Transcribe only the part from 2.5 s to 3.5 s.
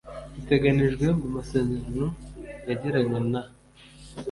yagiranye na